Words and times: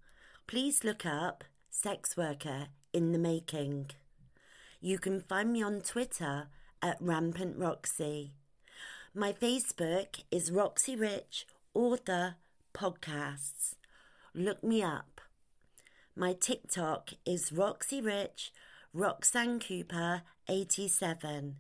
Please 0.46 0.84
look 0.84 1.04
up 1.04 1.42
Sex 1.68 2.16
Worker 2.16 2.68
in 2.92 3.10
the 3.10 3.18
Making. 3.18 3.90
You 4.80 5.00
can 5.00 5.20
find 5.20 5.52
me 5.52 5.60
on 5.60 5.80
Twitter 5.80 6.46
at 6.80 6.96
Rampant 7.00 7.58
Roxy. 7.58 8.34
My 9.12 9.32
Facebook 9.32 10.20
is 10.30 10.52
Roxy 10.52 10.94
Rich, 10.94 11.48
author, 11.74 12.36
podcasts. 12.72 13.74
Look 14.36 14.62
me 14.62 14.84
up. 14.84 15.20
My 16.14 16.32
TikTok 16.32 17.10
is 17.26 17.50
Roxy 17.52 18.00
Rich, 18.00 18.52
Roxanne 18.92 19.58
Cooper 19.58 20.22
87 20.48 21.56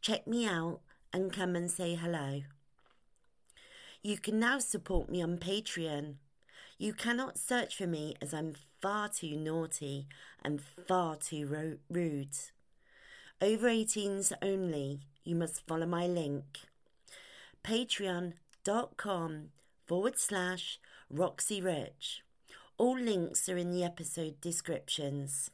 check 0.00 0.26
me 0.26 0.46
out 0.46 0.80
and 1.12 1.32
come 1.32 1.56
and 1.56 1.70
say 1.70 1.94
hello. 1.94 2.42
You 4.02 4.18
can 4.18 4.38
now 4.38 4.58
support 4.58 5.10
me 5.10 5.22
on 5.22 5.38
Patreon. 5.38 6.14
You 6.78 6.92
cannot 6.92 7.38
search 7.38 7.76
for 7.76 7.86
me 7.86 8.14
as 8.22 8.32
I'm 8.32 8.54
far 8.80 9.08
too 9.08 9.36
naughty 9.36 10.06
and 10.44 10.60
far 10.86 11.16
too 11.16 11.46
ro- 11.46 11.78
rude. 11.90 12.36
Over 13.40 13.68
18s 13.68 14.32
only, 14.40 15.00
you 15.24 15.34
must 15.34 15.66
follow 15.66 15.86
my 15.86 16.06
link. 16.06 16.60
Patreon.com 17.64 19.50
forward 19.86 20.18
slash 20.18 20.78
Roxy 21.10 21.60
Rich. 21.60 22.22
All 22.76 22.98
links 22.98 23.48
are 23.48 23.56
in 23.56 23.72
the 23.72 23.82
episode 23.82 24.40
descriptions. 24.40 25.50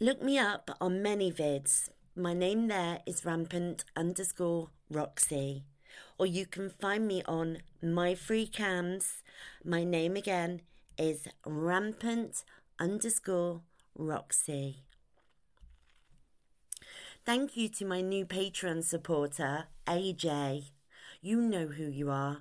Look 0.00 0.22
me 0.22 0.38
up 0.38 0.70
on 0.80 1.02
ManyVids. 1.02 1.90
My 2.18 2.34
name 2.34 2.66
there 2.66 2.98
is 3.06 3.24
rampant 3.24 3.84
underscore 3.94 4.70
Roxy. 4.90 5.62
Or 6.18 6.26
you 6.26 6.46
can 6.46 6.68
find 6.68 7.06
me 7.06 7.22
on 7.26 7.58
MyFreeCams. 7.80 9.22
My 9.64 9.84
name 9.84 10.16
again 10.16 10.62
is 10.98 11.28
rampant 11.46 12.42
underscore 12.80 13.60
Roxy. 13.94 14.82
Thank 17.24 17.56
you 17.56 17.68
to 17.68 17.84
my 17.84 18.00
new 18.00 18.26
Patreon 18.26 18.82
supporter, 18.82 19.66
AJ. 19.86 20.70
You 21.22 21.40
know 21.40 21.68
who 21.68 21.84
you 21.84 22.10
are. 22.10 22.38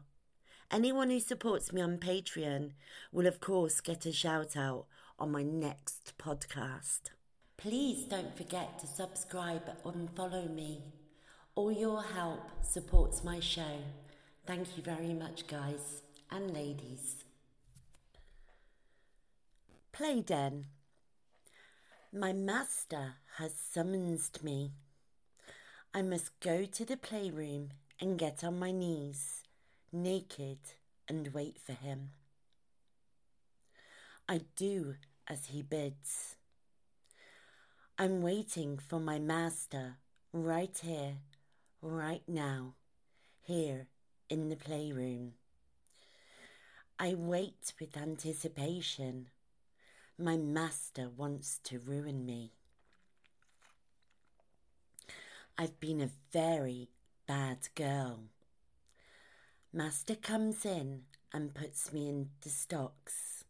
Anyone 0.72 1.12
who 1.12 1.20
supports 1.20 1.72
me 1.72 1.82
on 1.82 2.00
Patreon 2.00 2.72
will, 3.12 3.28
of 3.28 3.40
course, 3.40 3.80
get 3.82 4.08
a 4.08 4.12
shout 4.12 4.58
out 4.58 4.88
on 5.20 5.32
my 5.32 5.44
next 5.44 6.14
podcast. 6.18 7.12
Please 7.58 8.04
don't 8.04 8.38
forget 8.38 8.78
to 8.80 8.86
subscribe 8.86 9.68
and 9.84 10.10
follow 10.12 10.48
me. 10.48 10.84
All 11.56 11.72
your 11.72 12.04
help 12.04 12.42
supports 12.62 13.24
my 13.24 13.40
show. 13.40 13.80
Thank 14.46 14.78
you 14.78 14.84
very 14.84 15.12
much, 15.14 15.48
guys 15.48 16.04
and 16.30 16.54
ladies. 16.54 17.24
Playden. 19.92 20.66
My 22.14 22.32
master 22.32 23.16
has 23.38 23.54
summoned 23.56 24.30
me. 24.44 24.74
I 25.96 26.04
must 26.04 26.40
go 26.40 26.64
to 26.66 26.86
the 26.86 26.96
playroom 26.96 27.70
and 28.00 28.20
get 28.20 28.44
on 28.44 28.60
my 28.60 28.70
knees, 28.70 29.42
naked, 29.92 30.60
and 31.10 31.34
wait 31.34 31.58
for 31.58 31.74
him. 31.74 32.12
I 34.30 34.42
do 34.56 34.98
as 35.28 35.48
he 35.48 35.64
bids. 35.64 36.36
I'm 38.00 38.22
waiting 38.22 38.78
for 38.78 39.00
my 39.00 39.18
master 39.18 39.96
right 40.32 40.80
here, 40.84 41.16
right 41.82 42.22
now, 42.28 42.76
here 43.42 43.88
in 44.30 44.50
the 44.50 44.56
playroom. 44.56 45.34
I 47.00 47.16
wait 47.16 47.74
with 47.80 47.98
anticipation. 47.98 49.30
My 50.16 50.38
master 50.38 51.10
wants 51.10 51.60
to 51.64 51.80
ruin 51.80 52.24
me. 52.24 52.52
I've 55.58 55.80
been 55.80 56.00
a 56.00 56.12
very 56.32 56.90
bad 57.26 57.68
girl. 57.74 58.26
Master 59.74 60.14
comes 60.14 60.68
in 60.68 61.02
and 61.34 61.56
puts 61.56 61.92
me 61.92 62.10
in 62.10 62.30
the 62.42 62.50
stocks. 62.50 63.44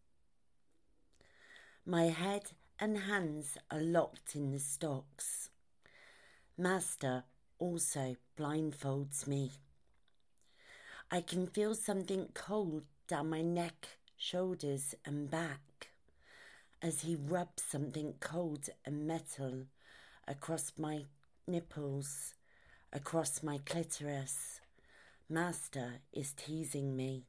My 1.86 2.06
head 2.06 2.52
and 2.80 2.98
hands 2.98 3.58
are 3.72 3.82
locked 3.82 4.36
in 4.36 4.52
the 4.52 4.60
stocks. 4.60 5.50
Master 6.58 7.24
also 7.60 8.16
blindfolds 8.38 9.28
me. 9.28 9.52
I 11.10 11.22
can 11.22 11.48
feel 11.48 11.74
something 11.74 12.30
cold 12.34 12.84
down 13.08 13.30
my 13.30 13.42
neck, 13.42 13.88
shoulders, 14.18 14.94
and 15.06 15.30
back 15.30 15.90
as 16.82 17.02
he 17.02 17.16
rubs 17.16 17.64
something 17.64 18.14
cold 18.20 18.70
and 18.86 19.08
metal 19.08 19.66
across 20.28 20.74
my 20.78 21.06
nipples, 21.48 22.36
across 22.94 23.42
my 23.42 23.60
clitoris. 23.66 24.62
Master 25.30 26.02
is 26.14 26.34
teasing 26.34 26.96
me. 26.96 27.24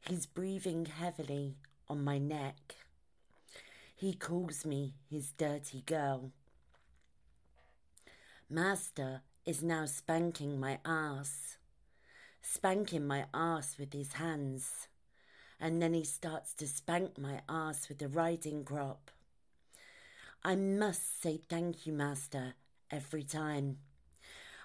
He's 0.00 0.26
breathing 0.26 0.86
heavily 0.86 1.56
on 1.88 2.02
my 2.02 2.18
neck. 2.18 2.74
He 3.98 4.14
calls 4.14 4.64
me 4.64 4.94
his 5.10 5.32
dirty 5.32 5.82
girl. 5.84 6.30
Master 8.48 9.22
is 9.44 9.60
now 9.60 9.86
spanking 9.86 10.60
my 10.60 10.78
ass, 10.84 11.56
spanking 12.40 13.08
my 13.08 13.26
ass 13.34 13.74
with 13.76 13.92
his 13.92 14.12
hands, 14.12 14.86
and 15.58 15.82
then 15.82 15.94
he 15.94 16.04
starts 16.04 16.54
to 16.54 16.68
spank 16.68 17.18
my 17.18 17.40
ass 17.48 17.88
with 17.88 17.98
the 17.98 18.06
riding 18.06 18.62
crop. 18.62 19.10
I 20.44 20.54
must 20.54 21.20
say 21.20 21.40
thank 21.48 21.84
you, 21.84 21.92
Master, 21.92 22.54
every 22.92 23.24
time. 23.24 23.78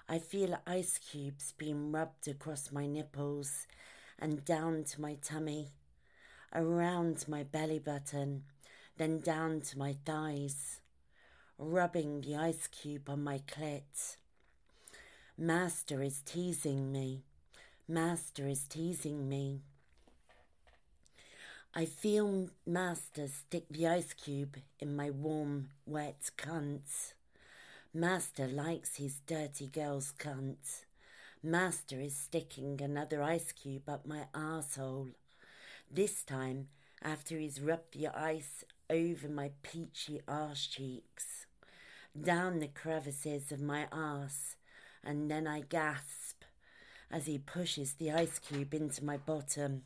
I 0.08 0.20
feel 0.20 0.60
ice 0.64 0.98
cubes 0.98 1.54
being 1.58 1.90
rubbed 1.90 2.28
across 2.28 2.70
my 2.70 2.86
nipples 2.86 3.66
and 4.16 4.44
down 4.44 4.84
to 4.84 5.00
my 5.00 5.16
tummy, 5.20 5.72
around 6.54 7.24
my 7.26 7.42
belly 7.42 7.80
button 7.80 8.44
then 8.96 9.20
down 9.20 9.60
to 9.60 9.78
my 9.78 9.96
thighs, 10.04 10.80
rubbing 11.58 12.20
the 12.20 12.36
ice 12.36 12.68
cube 12.68 13.08
on 13.08 13.24
my 13.24 13.38
clit. 13.38 14.16
Master 15.36 16.02
is 16.02 16.22
teasing 16.22 16.92
me. 16.92 17.24
Master 17.88 18.46
is 18.46 18.66
teasing 18.68 19.28
me. 19.28 19.62
I 21.74 21.86
feel 21.86 22.50
Master 22.64 23.26
stick 23.26 23.64
the 23.68 23.88
ice 23.88 24.12
cube 24.12 24.58
in 24.78 24.94
my 24.94 25.10
warm, 25.10 25.70
wet 25.86 26.30
cunt. 26.38 27.14
Master 27.92 28.46
likes 28.46 28.96
his 28.96 29.20
dirty 29.26 29.66
girl's 29.66 30.12
cunt. 30.16 30.84
Master 31.42 32.00
is 32.00 32.16
sticking 32.16 32.80
another 32.80 33.22
ice 33.22 33.50
cube 33.50 33.88
up 33.88 34.06
my 34.06 34.26
arsehole. 34.32 35.14
This 35.90 36.22
time, 36.22 36.68
after 37.02 37.38
he's 37.38 37.60
rubbed 37.60 37.98
the 37.98 38.08
ice 38.16 38.64
over 38.90 39.28
my 39.28 39.50
peachy 39.62 40.20
arse 40.28 40.66
cheeks, 40.66 41.46
down 42.20 42.58
the 42.58 42.68
crevices 42.68 43.50
of 43.50 43.60
my 43.60 43.86
arse, 43.90 44.56
and 45.02 45.30
then 45.30 45.46
I 45.46 45.60
gasp 45.60 46.44
as 47.10 47.26
he 47.26 47.38
pushes 47.38 47.94
the 47.94 48.10
ice 48.10 48.38
cube 48.38 48.74
into 48.74 49.04
my 49.04 49.16
bottom. 49.16 49.82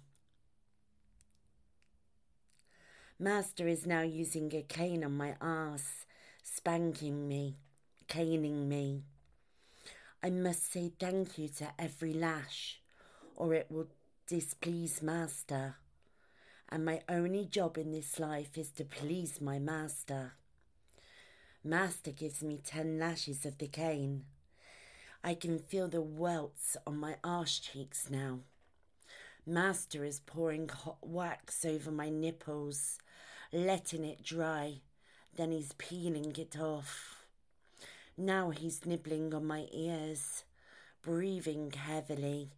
Master 3.18 3.66
is 3.66 3.86
now 3.86 4.02
using 4.02 4.54
a 4.54 4.62
cane 4.62 5.02
on 5.04 5.16
my 5.16 5.34
arse, 5.40 6.06
spanking 6.42 7.26
me, 7.26 7.56
caning 8.06 8.68
me. 8.68 9.02
I 10.22 10.30
must 10.30 10.72
say 10.72 10.92
thank 10.98 11.38
you 11.38 11.48
to 11.58 11.68
every 11.78 12.12
lash, 12.12 12.80
or 13.36 13.54
it 13.54 13.66
will 13.70 13.88
displease 14.28 15.02
Master 15.02 15.76
and 16.70 16.84
my 16.84 17.00
only 17.08 17.44
job 17.44 17.78
in 17.78 17.92
this 17.92 18.18
life 18.18 18.58
is 18.58 18.70
to 18.70 18.84
please 18.84 19.40
my 19.40 19.58
master. 19.58 20.32
Master 21.64 22.10
gives 22.10 22.42
me 22.42 22.60
ten 22.62 22.98
lashes 22.98 23.44
of 23.46 23.58
the 23.58 23.66
cane. 23.66 24.24
I 25.24 25.34
can 25.34 25.58
feel 25.58 25.88
the 25.88 26.00
welts 26.00 26.76
on 26.86 26.98
my 26.98 27.16
arse 27.24 27.58
cheeks 27.58 28.08
now. 28.10 28.40
Master 29.46 30.04
is 30.04 30.20
pouring 30.20 30.68
hot 30.68 30.98
wax 31.00 31.64
over 31.64 31.90
my 31.90 32.10
nipples, 32.10 32.98
letting 33.52 34.04
it 34.04 34.22
dry. 34.22 34.80
Then 35.34 35.52
he's 35.52 35.72
peeling 35.78 36.34
it 36.36 36.58
off. 36.58 37.24
Now 38.16 38.50
he's 38.50 38.84
nibbling 38.84 39.32
on 39.32 39.46
my 39.46 39.66
ears, 39.72 40.44
breathing 41.02 41.72
heavily 41.72 42.50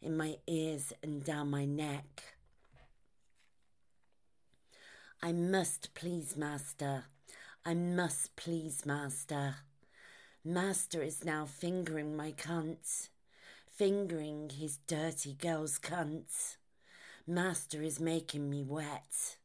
in 0.00 0.16
my 0.16 0.36
ears 0.46 0.92
and 1.02 1.24
down 1.24 1.50
my 1.50 1.64
neck. 1.64 2.33
I 5.24 5.32
must 5.32 5.94
please 5.94 6.36
Master. 6.36 7.04
I 7.64 7.72
must 7.72 8.36
please 8.36 8.84
Master. 8.84 9.54
Master 10.44 11.00
is 11.00 11.24
now 11.24 11.46
fingering 11.46 12.14
my 12.14 12.32
cunt 12.32 13.08
fingering 13.66 14.50
his 14.50 14.76
dirty 14.86 15.32
girl's 15.32 15.78
cunt. 15.78 16.56
Master 17.26 17.80
is 17.80 17.98
making 17.98 18.50
me 18.50 18.64
wet. 18.64 19.38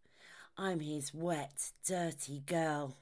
I'm 0.58 0.82
his 0.82 1.14
wet, 1.14 1.72
dirty 1.88 2.42
girl. 2.46 2.98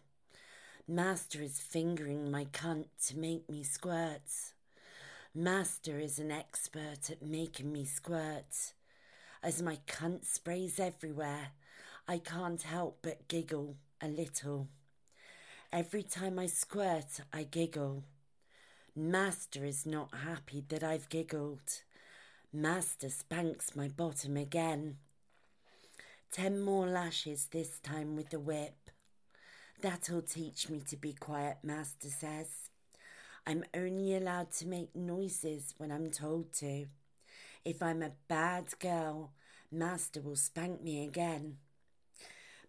Master 0.88 1.42
is 1.42 1.60
fingering 1.60 2.30
my 2.30 2.46
cunt 2.46 2.90
to 3.08 3.18
make 3.18 3.50
me 3.50 3.64
squirt. 3.64 4.54
Master 5.34 5.98
is 5.98 6.20
an 6.20 6.30
expert 6.30 7.10
at 7.10 7.24
making 7.24 7.74
me 7.74 7.86
squirt. 7.86 8.74
As 9.42 9.64
my 9.64 9.80
cunt 9.88 10.26
sprays 10.26 10.80
everywhere, 10.80 11.54
I 12.10 12.20
can't 12.20 12.62
help 12.62 13.00
but 13.02 13.28
giggle 13.28 13.76
a 14.02 14.08
little. 14.08 14.70
Every 15.74 16.04
time 16.04 16.40
I 16.40 16.46
squirt, 16.46 17.20
I 17.34 17.44
giggle. 17.44 18.06
Master 18.96 19.66
is 19.66 19.86
not 19.86 20.16
happy 20.24 20.64
that 20.70 20.84
I've 20.86 21.10
giggled. 21.10 21.82
Master 22.54 23.10
spanks 23.10 23.76
my 23.76 23.90
bottom 23.90 24.38
again. 24.38 25.00
Ten 26.32 26.62
more 26.62 26.88
lashes 26.88 27.48
this 27.52 27.80
time 27.80 28.16
with 28.16 28.30
the 28.30 28.40
whip. 28.40 28.90
That'll 29.82 30.22
teach 30.22 30.70
me 30.70 30.82
to 30.88 30.96
be 30.96 31.12
quiet, 31.12 31.58
Master 31.62 32.08
says. 32.08 32.70
I'm 33.46 33.66
only 33.74 34.16
allowed 34.16 34.52
to 34.54 34.68
make 34.68 34.96
noises 34.96 35.76
when 35.78 35.92
I'm 35.92 36.10
told 36.10 36.54
to. 36.54 36.86
If 37.66 37.84
I'm 37.84 38.02
a 38.02 38.14
bad 38.30 38.80
girl, 38.80 39.34
Master 39.70 40.22
will 40.22 40.38
spank 40.38 40.82
me 40.82 41.06
again. 41.06 41.58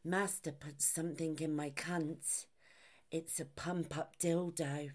Master 0.05 0.53
puts 0.53 0.85
something 0.85 1.39
in 1.41 1.57
my 1.57 1.71
cunt. 1.71 2.47
It's 3.11 3.41
a 3.41 3.45
pump 3.45 3.99
up 3.99 4.17
dildo. 4.19 4.91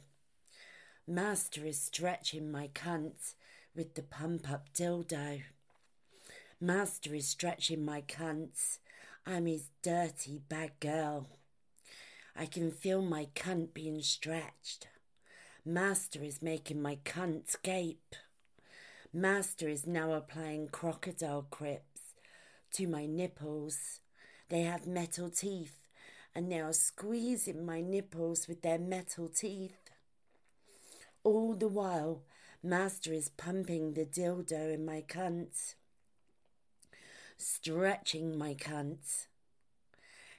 Master 1.05 1.65
is 1.65 1.81
stretching 1.81 2.49
my 2.49 2.69
cunt 2.69 3.33
with 3.75 3.95
the 3.95 4.03
pump 4.03 4.49
up 4.49 4.73
dildo. 4.73 5.41
Master 6.61 7.13
is 7.13 7.27
stretching 7.27 7.83
my 7.83 8.01
cunt. 8.01 8.77
I'm 9.25 9.45
his 9.45 9.69
dirty 9.81 10.41
bad 10.47 10.71
girl. 10.79 11.27
I 12.35 12.45
can 12.45 12.71
feel 12.71 13.01
my 13.01 13.27
cunt 13.35 13.73
being 13.73 14.01
stretched. 14.01 14.87
Master 15.65 16.23
is 16.23 16.41
making 16.41 16.81
my 16.81 16.97
cunt 17.03 17.55
gape. 17.61 18.15
Master 19.11 19.67
is 19.67 19.85
now 19.85 20.13
applying 20.13 20.69
crocodile 20.69 21.45
crips 21.51 22.15
to 22.71 22.87
my 22.87 23.05
nipples. 23.05 23.99
They 24.53 24.61
have 24.61 24.85
metal 24.85 25.31
teeth 25.31 25.79
and 26.35 26.51
they 26.51 26.59
are 26.59 26.73
squeezing 26.73 27.65
my 27.65 27.81
nipples 27.81 28.47
with 28.47 28.61
their 28.61 28.77
metal 28.77 29.27
teeth. 29.27 29.89
All 31.23 31.55
the 31.55 31.67
while, 31.67 32.21
Master 32.61 33.11
is 33.11 33.29
pumping 33.29 33.95
the 33.95 34.05
dildo 34.05 34.71
in 34.71 34.85
my 34.85 35.03
cunt, 35.07 35.73
stretching 37.35 38.37
my 38.37 38.53
cunt. 38.53 39.25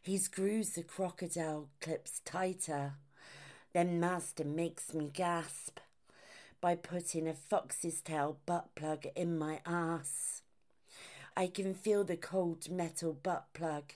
He 0.01 0.17
screws 0.17 0.71
the 0.71 0.85
crocodile 0.85 1.71
clips 1.81 2.21
tighter. 2.25 2.93
Then 3.73 3.99
Master 3.99 4.45
makes 4.45 4.95
me 4.95 5.11
gasp 5.13 5.81
by 6.61 6.77
putting 6.77 7.27
a 7.27 7.35
fox's 7.35 8.01
tail 8.01 8.39
butt 8.47 8.77
plug 8.77 9.07
in 9.17 9.37
my 9.37 9.59
ass. 9.67 10.43
I 11.37 11.49
can 11.49 11.75
feel 11.75 12.05
the 12.05 12.17
cold 12.17 12.71
metal 12.71 13.13
butt 13.13 13.47
plug 13.55 13.95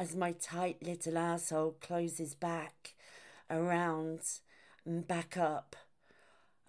as 0.00 0.16
my 0.16 0.32
tight 0.32 0.78
little 0.82 1.18
asshole 1.18 1.76
closes 1.78 2.34
back, 2.34 2.94
around, 3.50 4.20
and 4.86 5.06
back 5.06 5.36
up 5.36 5.76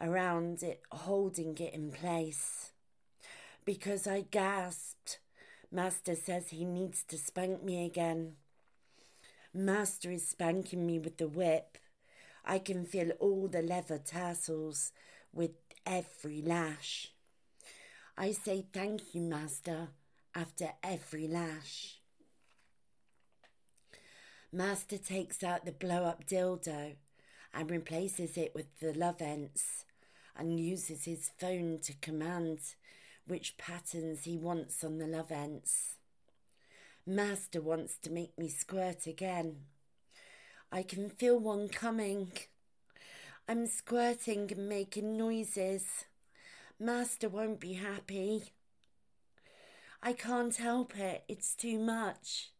around 0.01 0.61
it, 0.61 0.81
holding 0.91 1.57
it 1.57 1.73
in 1.73 1.93
place. 1.93 2.73
Because 3.63 4.05
I 4.05 4.25
gasped. 4.29 5.19
Master 5.71 6.13
says 6.13 6.49
he 6.49 6.65
needs 6.65 7.05
to 7.05 7.17
spank 7.17 7.63
me 7.63 7.85
again. 7.85 8.33
Master 9.53 10.11
is 10.11 10.27
spanking 10.27 10.85
me 10.85 10.99
with 10.99 11.15
the 11.15 11.29
whip. 11.29 11.77
I 12.43 12.59
can 12.59 12.83
feel 12.83 13.11
all 13.11 13.47
the 13.47 13.61
leather 13.61 13.97
tassels 13.97 14.91
with 15.31 15.51
every 15.85 16.41
lash. 16.41 17.13
I 18.17 18.33
say 18.33 18.65
thank 18.73 19.15
you, 19.15 19.21
Master, 19.21 19.87
after 20.35 20.71
every 20.83 21.29
lash. 21.29 22.00
Master 24.53 24.97
takes 24.97 25.43
out 25.43 25.63
the 25.63 25.71
blow 25.71 26.03
up 26.03 26.25
dildo 26.25 26.95
and 27.53 27.71
replaces 27.71 28.35
it 28.37 28.53
with 28.53 28.79
the 28.79 28.91
Lovense 28.91 29.85
and 30.35 30.59
uses 30.59 31.05
his 31.05 31.31
phone 31.39 31.79
to 31.83 31.93
command 32.01 32.59
which 33.25 33.57
patterns 33.57 34.25
he 34.25 34.37
wants 34.37 34.83
on 34.83 34.97
the 34.97 35.05
Lovense. 35.05 35.95
Master 37.07 37.61
wants 37.61 37.97
to 37.99 38.09
make 38.09 38.37
me 38.37 38.49
squirt 38.49 39.07
again. 39.07 39.55
I 40.69 40.83
can 40.83 41.09
feel 41.09 41.39
one 41.39 41.69
coming. 41.69 42.33
I'm 43.47 43.67
squirting 43.67 44.51
and 44.51 44.67
making 44.67 45.15
noises. 45.15 46.05
Master 46.77 47.29
won't 47.29 47.61
be 47.61 47.73
happy. 47.73 48.51
I 50.03 50.11
can't 50.11 50.55
help 50.57 50.97
it, 50.97 51.23
it's 51.29 51.55
too 51.55 51.79
much. 51.79 52.51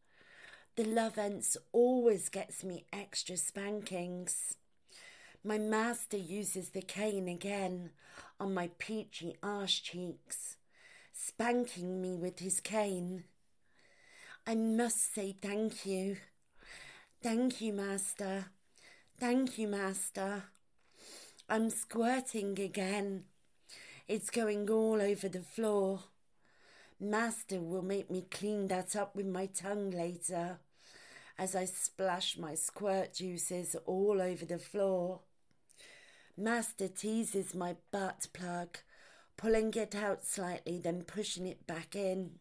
The 0.78 0.84
Lovense 0.84 1.58
always 1.74 2.30
gets 2.30 2.64
me 2.64 2.86
extra 2.94 3.36
spankings. 3.36 4.56
My 5.44 5.58
master 5.58 6.16
uses 6.16 6.70
the 6.70 6.82
cane 6.82 7.28
again 7.28 7.90
on 8.40 8.54
my 8.54 8.70
peachy 8.80 9.36
arse 9.44 9.80
cheeks, 9.80 10.56
spanking 11.12 12.02
me 12.02 12.16
with 12.16 12.40
his 12.40 12.62
cane. 12.62 13.26
I 14.48 14.56
must 14.56 15.14
say 15.14 15.36
thank 15.42 15.86
you. 15.86 16.16
Thank 17.22 17.60
you, 17.60 17.74
master. 17.74 18.46
Thank 19.20 19.58
you, 19.58 19.68
master. 19.68 20.44
I'm 21.50 21.70
squirting 21.70 22.58
again. 22.60 23.26
It's 24.08 24.30
going 24.30 24.70
all 24.70 25.02
over 25.02 25.28
the 25.28 25.42
floor. 25.42 26.00
Master 27.04 27.60
will 27.60 27.82
make 27.82 28.12
me 28.12 28.28
clean 28.30 28.68
that 28.68 28.96
up 28.96 29.16
with 29.16 29.26
my 29.26 29.48
tongue 29.48 29.90
later 29.90 30.60
as 31.36 31.56
I 31.56 31.66
splash 31.66 32.38
my 32.38 32.54
squirt 32.54 33.16
juices 33.16 33.76
all 33.88 34.22
over 34.22 34.46
the 34.46 34.60
floor. 34.60 35.22
Master 36.38 36.88
teases 36.88 37.56
my 37.56 37.76
butt 37.92 38.28
plug, 38.34 38.78
pulling 39.36 39.74
it 39.74 39.96
out 39.96 40.24
slightly, 40.24 40.78
then 40.78 41.02
pushing 41.02 41.48
it 41.48 41.66
back 41.66 41.96
in. 41.96 42.34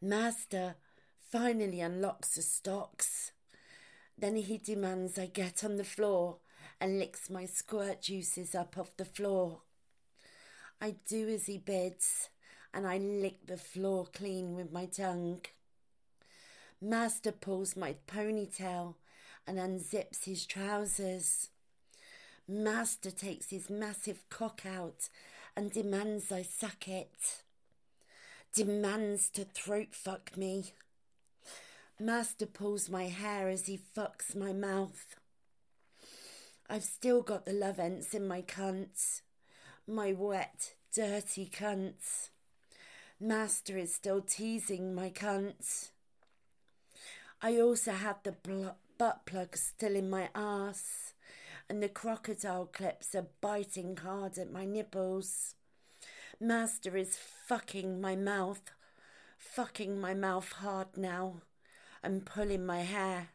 Master 0.00 0.76
finally 1.28 1.80
unlocks 1.80 2.36
the 2.36 2.42
stocks. 2.42 3.32
Then 4.16 4.36
he 4.36 4.58
demands 4.58 5.18
I 5.18 5.26
get 5.26 5.64
on 5.64 5.76
the 5.76 5.82
floor 5.82 6.36
and 6.80 7.00
licks 7.00 7.28
my 7.28 7.46
squirt 7.46 8.00
juices 8.02 8.54
up 8.54 8.78
off 8.78 8.96
the 8.96 9.04
floor. 9.04 9.62
I 10.80 10.94
do 11.06 11.28
as 11.28 11.46
he 11.46 11.58
bids, 11.58 12.30
and 12.72 12.86
I 12.86 12.96
lick 12.98 13.46
the 13.46 13.58
floor 13.58 14.06
clean 14.12 14.54
with 14.54 14.72
my 14.72 14.86
tongue. 14.86 15.42
Master 16.80 17.32
pulls 17.32 17.76
my 17.76 17.96
ponytail 18.06 18.94
and 19.46 19.58
unzips 19.58 20.24
his 20.24 20.46
trousers. 20.46 21.50
Master 22.48 23.10
takes 23.10 23.50
his 23.50 23.68
massive 23.68 24.22
cock 24.30 24.62
out 24.64 25.10
and 25.54 25.70
demands 25.70 26.32
I 26.32 26.42
suck 26.42 26.88
it. 26.88 27.42
Demands 28.54 29.28
to 29.30 29.44
throat 29.44 29.88
fuck 29.92 30.36
me. 30.36 30.72
Master 31.98 32.46
pulls 32.46 32.88
my 32.88 33.08
hair 33.08 33.48
as 33.48 33.66
he 33.66 33.78
fucks 33.94 34.34
my 34.34 34.54
mouth. 34.54 35.16
I've 36.68 36.84
still 36.84 37.20
got 37.20 37.44
the 37.44 37.52
Lovense 37.52 38.14
in 38.14 38.26
my 38.26 38.40
cunts. 38.40 39.20
My 39.86 40.12
wet, 40.12 40.74
dirty 40.94 41.46
cunts. 41.46 42.28
Master 43.18 43.76
is 43.76 43.94
still 43.94 44.20
teasing 44.20 44.94
my 44.94 45.10
cunts. 45.10 45.90
I 47.42 47.58
also 47.60 47.92
have 47.92 48.22
the 48.22 48.32
bl- 48.32 48.68
butt 48.98 49.26
plug 49.26 49.56
still 49.56 49.96
in 49.96 50.10
my 50.10 50.28
ass, 50.34 51.14
and 51.68 51.82
the 51.82 51.88
crocodile 51.88 52.66
clips 52.66 53.14
are 53.14 53.26
biting 53.40 53.96
hard 53.96 54.38
at 54.38 54.52
my 54.52 54.64
nipples. 54.64 55.54
Master 56.38 56.96
is 56.96 57.18
fucking 57.46 58.00
my 58.00 58.14
mouth, 58.16 58.70
fucking 59.38 60.00
my 60.00 60.14
mouth 60.14 60.52
hard 60.52 60.96
now, 60.96 61.42
and 62.02 62.24
pulling 62.24 62.64
my 62.64 62.82
hair. 62.82 63.30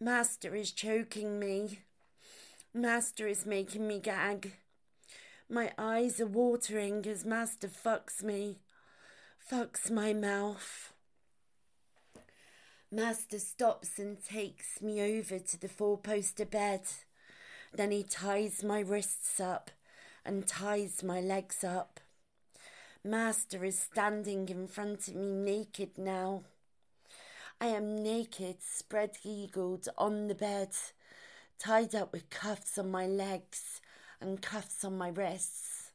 Master 0.00 0.54
is 0.54 0.72
choking 0.72 1.38
me. 1.38 1.80
Master 2.72 3.26
is 3.26 3.46
making 3.46 3.86
me 3.86 4.00
gag. 4.00 4.52
My 5.48 5.72
eyes 5.76 6.20
are 6.20 6.26
watering 6.26 7.06
as 7.06 7.24
Master 7.24 7.68
fucks 7.68 8.22
me, 8.22 8.60
fucks 9.50 9.90
my 9.90 10.14
mouth. 10.14 10.92
Master 12.90 13.38
stops 13.38 13.98
and 13.98 14.24
takes 14.24 14.80
me 14.80 15.02
over 15.18 15.38
to 15.38 15.60
the 15.60 15.68
four 15.68 15.98
poster 15.98 16.46
bed. 16.46 16.82
Then 17.74 17.90
he 17.90 18.04
ties 18.04 18.64
my 18.64 18.80
wrists 18.80 19.38
up 19.38 19.70
and 20.24 20.46
ties 20.46 21.02
my 21.02 21.20
legs 21.20 21.62
up. 21.62 22.00
Master 23.04 23.64
is 23.64 23.78
standing 23.78 24.48
in 24.48 24.66
front 24.66 25.08
of 25.08 25.14
me 25.14 25.30
naked 25.30 25.98
now. 25.98 26.44
I 27.60 27.66
am 27.66 28.02
naked, 28.02 28.62
spread 28.62 29.18
eagled 29.22 29.88
on 29.98 30.28
the 30.28 30.34
bed, 30.34 30.70
tied 31.58 31.94
up 31.94 32.14
with 32.14 32.30
cuffs 32.30 32.78
on 32.78 32.90
my 32.90 33.06
legs 33.06 33.82
and 34.24 34.42
cuffs 34.42 34.84
on 34.84 34.98
my 34.98 35.08
wrists. 35.08 35.92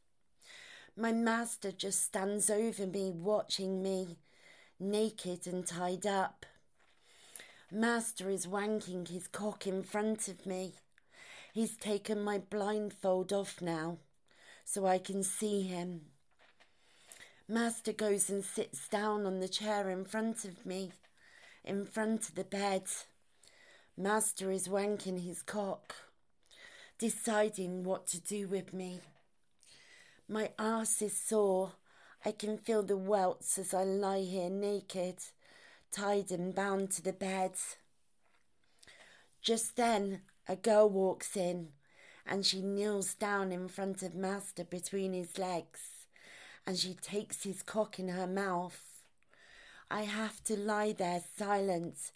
My 0.95 1.11
master 1.11 1.71
just 1.71 2.03
stands 2.03 2.49
over 2.49 2.85
me, 2.85 3.11
watching 3.11 3.81
me, 3.81 4.17
naked 4.79 5.47
and 5.47 5.65
tied 5.65 6.05
up. 6.05 6.45
Master 7.71 8.29
is 8.29 8.47
wanking 8.47 9.07
his 9.07 9.27
cock 9.27 9.67
in 9.67 9.83
front 9.83 10.27
of 10.27 10.45
me. 10.45 10.73
He's 11.53 11.77
taken 11.77 12.21
my 12.21 12.37
blindfold 12.37 13.31
off 13.31 13.61
now, 13.61 13.97
so 14.65 14.85
I 14.85 14.97
can 14.97 15.23
see 15.23 15.63
him. 15.63 16.01
Master 17.47 17.93
goes 17.93 18.29
and 18.29 18.43
sits 18.43 18.87
down 18.87 19.25
on 19.25 19.39
the 19.39 19.47
chair 19.47 19.89
in 19.89 20.05
front 20.05 20.45
of 20.45 20.65
me, 20.65 20.91
in 21.63 21.85
front 21.85 22.29
of 22.29 22.35
the 22.35 22.43
bed. 22.43 22.83
Master 23.97 24.51
is 24.51 24.67
wanking 24.67 25.23
his 25.23 25.41
cock, 25.41 25.95
deciding 26.99 27.85
what 27.85 28.05
to 28.07 28.19
do 28.19 28.45
with 28.47 28.73
me. 28.73 28.99
My 30.27 30.51
ass 30.59 31.01
is 31.01 31.17
sore. 31.17 31.71
I 32.25 32.33
can 32.33 32.57
feel 32.57 32.83
the 32.83 32.97
welts 32.97 33.57
as 33.57 33.73
I 33.73 33.83
lie 33.85 34.21
here 34.21 34.49
naked, 34.49 35.15
tied 35.91 36.29
and 36.29 36.53
bound 36.53 36.91
to 36.91 37.01
the 37.01 37.13
bed. 37.13 37.53
Just 39.41 39.77
then, 39.77 40.21
a 40.45 40.57
girl 40.57 40.89
walks 40.89 41.37
in 41.37 41.69
and 42.27 42.45
she 42.45 42.61
kneels 42.61 43.13
down 43.13 43.53
in 43.53 43.69
front 43.69 44.03
of 44.03 44.13
Master 44.13 44.65
between 44.65 45.13
his 45.13 45.37
legs 45.37 45.79
and 46.67 46.77
she 46.77 46.93
takes 46.93 47.43
his 47.43 47.63
cock 47.63 47.97
in 47.97 48.09
her 48.09 48.27
mouth. 48.27 49.05
I 49.89 50.01
have 50.01 50.43
to 50.43 50.57
lie 50.57 50.91
there 50.91 51.23
silent 51.37 52.11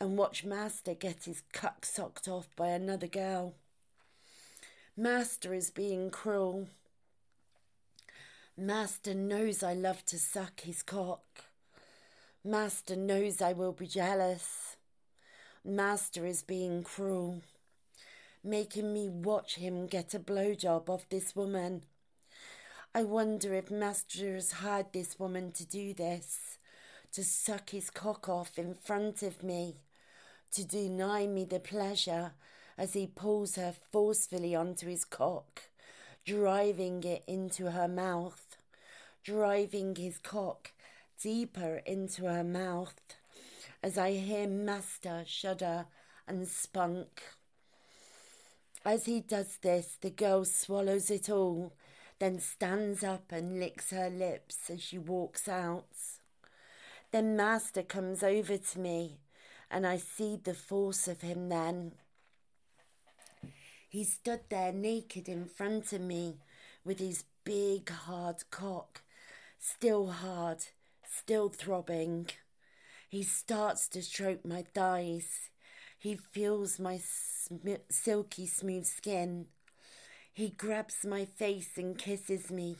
and 0.00 0.16
watch 0.16 0.44
Master 0.44 0.94
get 0.94 1.24
his 1.24 1.42
cuck 1.52 1.84
socked 1.84 2.26
off 2.26 2.48
by 2.56 2.68
another 2.68 3.06
girl. 3.06 3.54
Master 4.96 5.52
is 5.52 5.70
being 5.70 6.10
cruel. 6.10 6.68
Master 8.56 9.14
knows 9.14 9.62
I 9.62 9.74
love 9.74 10.04
to 10.06 10.18
suck 10.18 10.60
his 10.60 10.82
cock. 10.82 11.44
Master 12.44 12.96
knows 12.96 13.42
I 13.42 13.52
will 13.52 13.72
be 13.72 13.86
jealous. 13.86 14.76
Master 15.64 16.26
is 16.26 16.42
being 16.42 16.82
cruel 16.82 17.42
making 18.44 18.92
me 18.92 19.08
watch 19.08 19.54
him 19.56 19.86
get 19.86 20.12
a 20.12 20.20
blowjob 20.20 20.88
off 20.90 21.08
this 21.08 21.34
woman. 21.34 21.82
I 22.94 23.02
wonder 23.02 23.54
if 23.54 23.70
Master 23.70 24.34
has 24.34 24.52
hired 24.52 24.92
this 24.92 25.18
woman 25.18 25.50
to 25.52 25.66
do 25.66 25.94
this, 25.94 26.58
to 27.12 27.24
suck 27.24 27.70
his 27.70 27.88
cock 27.88 28.28
off 28.28 28.58
in 28.58 28.74
front 28.74 29.22
of 29.22 29.42
me, 29.42 29.76
to 30.52 30.64
deny 30.64 31.26
me 31.26 31.46
the 31.46 31.58
pleasure 31.58 32.32
as 32.76 32.94
he 32.94 33.06
pulls 33.06 33.56
her 33.56 33.74
forcefully 33.92 34.54
onto 34.54 34.88
his 34.88 35.04
cock, 35.04 35.62
driving 36.24 37.02
it 37.04 37.22
into 37.26 37.70
her 37.70 37.88
mouth, 37.88 38.56
driving 39.22 39.94
his 39.96 40.18
cock 40.18 40.72
deeper 41.20 41.80
into 41.86 42.24
her 42.26 42.44
mouth, 42.44 43.00
as 43.82 43.96
I 43.96 44.12
hear 44.12 44.46
Master 44.48 45.24
shudder 45.26 45.86
and 46.26 46.48
spunk. 46.48 47.22
As 48.84 49.06
he 49.06 49.20
does 49.20 49.58
this, 49.62 49.96
the 50.00 50.10
girl 50.10 50.44
swallows 50.44 51.10
it 51.10 51.30
all, 51.30 51.72
then 52.18 52.38
stands 52.40 53.02
up 53.02 53.32
and 53.32 53.58
licks 53.58 53.90
her 53.90 54.10
lips 54.10 54.70
as 54.70 54.82
she 54.82 54.98
walks 54.98 55.48
out. 55.48 55.86
Then 57.10 57.36
Master 57.36 57.82
comes 57.82 58.22
over 58.22 58.56
to 58.56 58.78
me, 58.78 59.18
and 59.70 59.86
I 59.86 59.96
see 59.96 60.36
the 60.36 60.54
force 60.54 61.08
of 61.08 61.22
him 61.22 61.48
then. 61.48 61.92
He 63.94 64.02
stood 64.02 64.40
there 64.48 64.72
naked 64.72 65.28
in 65.28 65.46
front 65.46 65.92
of 65.92 66.00
me 66.00 66.40
with 66.84 66.98
his 66.98 67.22
big 67.44 67.88
hard 67.90 68.42
cock, 68.50 69.02
still 69.60 70.08
hard, 70.08 70.64
still 71.08 71.48
throbbing. 71.48 72.26
He 73.08 73.22
starts 73.22 73.86
to 73.90 74.02
stroke 74.02 74.44
my 74.44 74.64
thighs. 74.74 75.50
He 75.96 76.16
feels 76.16 76.80
my 76.80 76.98
sm- 76.98 77.84
silky 77.88 78.48
smooth 78.48 78.84
skin. 78.84 79.46
He 80.32 80.48
grabs 80.48 81.06
my 81.06 81.24
face 81.24 81.78
and 81.78 81.96
kisses 81.96 82.50
me. 82.50 82.78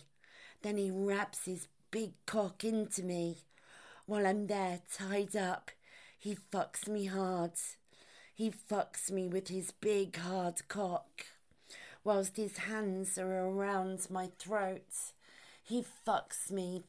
Then 0.62 0.78
he 0.78 0.90
wraps 0.90 1.44
his 1.44 1.68
big 1.92 2.14
cock 2.26 2.64
into 2.64 3.04
me. 3.04 3.36
While 4.06 4.26
I'm 4.26 4.48
there 4.48 4.80
tied 4.92 5.36
up, 5.36 5.70
he 6.18 6.36
fucks 6.50 6.88
me 6.88 7.04
hard. 7.04 7.52
He 8.36 8.50
fucks 8.50 9.12
me 9.12 9.28
with 9.28 9.46
his 9.46 9.70
big 9.70 10.16
hard 10.16 10.66
cock. 10.66 11.26
Whilst 12.02 12.36
his 12.36 12.58
hands 12.58 13.16
are 13.16 13.46
around 13.46 14.08
my 14.10 14.30
throat, 14.40 15.12
he 15.62 15.84
fucks 16.04 16.50
me 16.50 16.82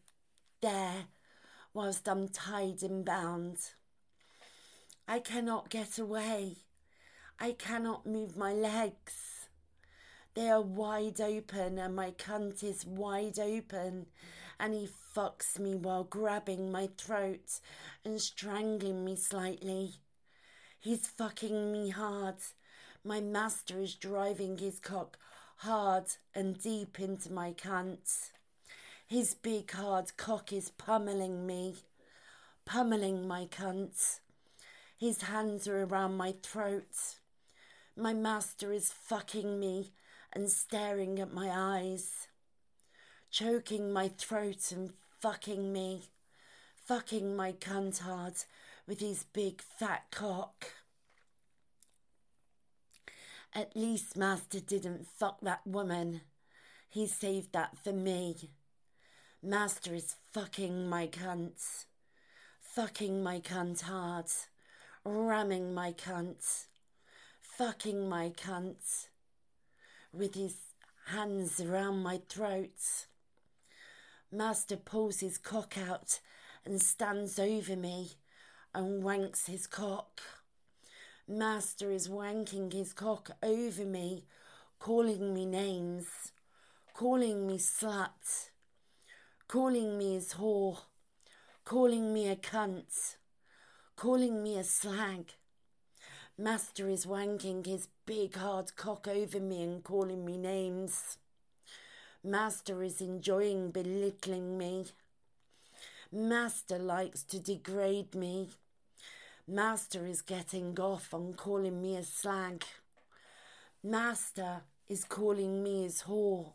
there 0.61 1.05
whilst 1.71 2.09
I'm 2.09 2.29
tied 2.29 2.81
and 2.81 3.05
bound. 3.05 3.57
I 5.07 5.19
cannot 5.19 5.69
get 5.69 5.99
away. 5.99 6.55
I 7.39 7.51
cannot 7.51 8.07
move 8.07 8.35
my 8.35 8.51
legs. 8.51 9.47
They 10.33 10.49
are 10.49 10.61
wide 10.61 11.21
open 11.21 11.77
and 11.77 11.95
my 11.95 12.09
cunt 12.09 12.63
is 12.63 12.87
wide 12.87 13.37
open 13.37 14.07
and 14.59 14.73
he 14.73 14.89
fucks 15.15 15.59
me 15.59 15.75
while 15.75 16.05
grabbing 16.05 16.71
my 16.71 16.89
throat 16.97 17.59
and 18.03 18.19
strangling 18.19 19.05
me 19.05 19.15
slightly. 19.15 19.99
He's 20.85 21.07
fucking 21.07 21.71
me 21.71 21.89
hard. 21.89 22.35
My 23.03 23.19
master 23.19 23.79
is 23.79 23.95
driving 23.95 24.59
his 24.59 24.79
cock 24.79 25.17
hard 25.55 26.03
and 26.35 26.61
deep 26.61 26.99
into 26.99 27.33
my 27.33 27.53
cunt. 27.53 28.29
His 29.07 29.33
big 29.33 29.71
hard 29.71 30.15
cock 30.15 30.53
is 30.53 30.69
pummeling 30.69 31.47
me, 31.47 31.77
pummeling 32.65 33.27
my 33.27 33.47
cunt. 33.47 34.19
His 34.95 35.23
hands 35.23 35.67
are 35.67 35.85
around 35.85 36.17
my 36.17 36.35
throat. 36.43 37.15
My 37.97 38.13
master 38.13 38.71
is 38.71 38.93
fucking 38.93 39.59
me 39.59 39.91
and 40.33 40.51
staring 40.51 41.17
at 41.17 41.33
my 41.33 41.49
eyes, 41.51 42.27
choking 43.31 43.91
my 43.91 44.09
throat 44.09 44.71
and 44.71 44.91
fucking 45.19 45.73
me, 45.73 46.09
fucking 46.75 47.35
my 47.35 47.53
cunt 47.53 48.01
hard 48.01 48.35
with 48.87 48.99
his 48.99 49.23
big 49.23 49.61
fat 49.61 50.05
cock. 50.11 50.65
At 53.53 53.75
least 53.75 54.17
Master 54.17 54.59
didn't 54.59 55.07
fuck 55.07 55.41
that 55.41 55.65
woman. 55.65 56.21
He 56.89 57.07
saved 57.07 57.53
that 57.53 57.77
for 57.83 57.93
me. 57.93 58.51
Master 59.41 59.93
is 59.93 60.15
fucking 60.33 60.87
my 60.87 61.07
cunt. 61.07 61.85
Fucking 62.61 63.23
my 63.23 63.39
cunt 63.39 63.81
hard 63.81 64.29
ramming 65.05 65.71
my 65.71 65.93
cunt, 65.93 66.65
fucking 67.39 68.09
my 68.09 68.31
cunt, 68.31 69.07
with 70.11 70.33
his 70.33 70.57
hands 71.07 71.61
around 71.61 72.01
my 72.01 72.19
throat. 72.27 73.05
Master 74.31 74.75
pulls 74.75 75.19
his 75.19 75.37
cock 75.37 75.77
out 75.77 76.19
and 76.65 76.81
stands 76.81 77.37
over 77.37 77.75
me 77.75 78.13
and 78.75 79.03
wanks 79.03 79.47
his 79.47 79.67
cock. 79.67 80.21
Master 81.27 81.91
is 81.91 82.07
wanking 82.07 82.71
his 82.71 82.93
cock 82.93 83.31
over 83.41 83.85
me, 83.85 84.25
calling 84.79 85.33
me 85.33 85.45
names, 85.45 86.07
calling 86.93 87.47
me 87.47 87.57
slut, 87.57 88.49
calling 89.47 89.97
me 89.97 90.13
his 90.15 90.33
whore, 90.33 90.79
calling 91.63 92.13
me 92.13 92.27
a 92.27 92.35
cunt 92.35 93.15
calling 93.95 94.43
me 94.43 94.57
a 94.57 94.63
slag. 94.63 95.31
Master 96.37 96.89
is 96.89 97.05
wanking 97.05 97.65
his 97.65 97.87
big 98.05 98.35
hard 98.35 98.75
cock 98.75 99.07
over 99.07 99.39
me 99.39 99.63
and 99.63 99.83
calling 99.83 100.25
me 100.25 100.37
names. 100.37 101.17
Master 102.23 102.83
is 102.83 102.99
enjoying 102.99 103.71
belittling 103.71 104.57
me. 104.57 104.87
Master 106.11 106.77
likes 106.77 107.23
to 107.23 107.39
degrade 107.39 108.13
me. 108.13 108.49
Master 109.47 110.07
is 110.07 110.23
getting 110.23 110.79
off 110.79 111.13
on 111.13 111.35
calling 111.35 111.79
me 111.79 111.95
a 111.97 112.03
slag. 112.03 112.63
Master 113.83 114.63
is 114.89 115.03
calling 115.03 115.61
me 115.61 115.83
his 115.83 116.01
whore, 116.03 116.53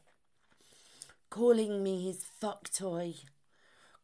calling 1.30 1.84
me 1.84 2.06
his 2.06 2.24
fuck 2.24 2.68
toy, 2.72 3.14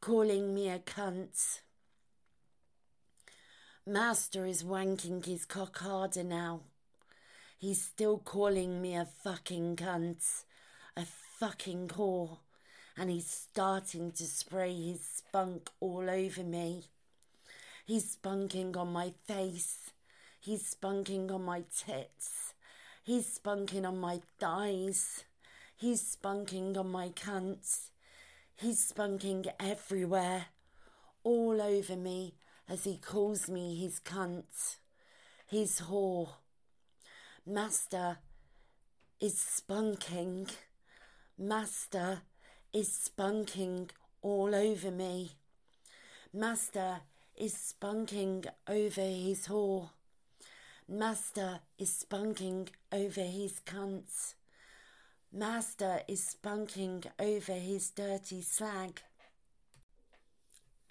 calling 0.00 0.55
me 0.55 0.69
a 0.69 0.78
cunt. 0.78 1.62
Master 3.85 4.47
is 4.47 4.62
wanking 4.62 5.26
his 5.26 5.45
cock 5.45 5.78
harder 5.78 6.23
now. 6.23 6.61
He's 7.59 7.83
still 7.83 8.19
calling 8.19 8.81
me 8.81 8.95
a 8.95 9.05
fucking 9.05 9.75
cunt, 9.75 10.45
a 10.97 11.07
fucking 11.40 11.88
whore, 11.88 12.38
and 12.97 13.11
he's 13.11 13.49
starting 13.50 14.12
to 14.12 14.25
spray 14.26 14.73
his 14.73 15.00
spunk 15.05 15.71
all 15.81 16.09
over 16.09 16.45
me. 16.45 16.85
He's 17.87 18.16
spunking 18.16 18.76
on 18.76 18.93
my 18.93 19.12
face. 19.28 19.93
He's 20.40 20.75
spunking 20.75 21.31
on 21.31 21.45
my 21.45 21.62
tits. 21.73 22.52
He's 23.05 23.38
spunking 23.38 23.87
on 23.87 23.99
my 23.99 24.23
thighs. 24.40 25.23
He's 25.76 26.02
spunking 26.02 26.76
on 26.76 26.90
my 26.90 27.11
cunts. 27.11 27.90
He's 28.57 28.93
spunking 28.93 29.47
everywhere, 29.61 30.47
all 31.23 31.62
over 31.62 31.95
me 31.95 32.35
as 32.69 32.83
he 32.83 32.97
calls 32.97 33.49
me 33.49 33.76
his 33.76 34.00
cunt, 34.00 34.78
his 35.47 35.83
whore. 35.83 36.31
Master 37.47 38.19
is 39.21 39.37
spunking. 39.37 40.50
Master 41.38 42.23
is 42.73 42.88
spunking 42.88 43.90
all 44.23 44.57
over 44.57 44.90
me. 44.90 45.37
Master 46.33 47.02
is 47.37 47.55
spunking 47.55 48.47
over 48.69 49.00
his 49.00 49.47
whore. 49.49 49.90
Master 50.88 51.61
is 51.78 52.05
spunking 52.09 52.69
over 52.93 53.21
his 53.21 53.61
cunts. 53.66 54.35
Master 55.33 56.00
is 56.09 56.37
spunking 56.37 57.05
over 57.19 57.52
his 57.52 57.90
dirty 57.90 58.40
slag. 58.40 59.02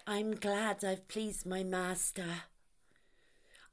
I'm 0.06 0.36
glad 0.36 0.84
I've 0.84 1.08
pleased 1.08 1.46
my 1.46 1.64
master. 1.64 2.42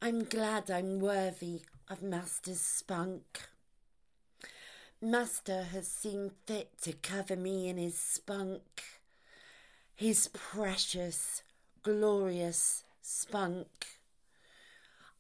I'm 0.01 0.23
glad 0.23 0.71
I'm 0.71 0.99
worthy 0.99 1.61
of 1.89 2.01
Master's 2.01 2.59
spunk. 2.59 3.49
Master 5.01 5.63
has 5.63 5.87
seen 5.87 6.31
fit 6.45 6.71
to 6.81 6.93
cover 6.93 7.35
me 7.35 7.69
in 7.69 7.77
his 7.77 7.97
spunk, 7.97 8.83
his 9.95 10.27
precious, 10.29 11.43
glorious 11.83 12.85
spunk. 13.01 13.67